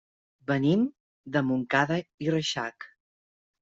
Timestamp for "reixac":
2.39-2.93